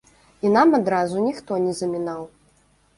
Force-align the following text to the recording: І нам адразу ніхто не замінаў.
І 0.47 0.53
нам 0.55 0.73
адразу 0.79 1.21
ніхто 1.27 1.63
не 1.69 1.79
замінаў. 1.85 2.29